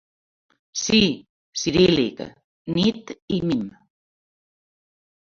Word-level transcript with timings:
Sí, 0.83 1.01
ciríl·lic: 1.63 2.23
nit 2.77 3.11
i 3.37 3.39
mim. 3.51 3.61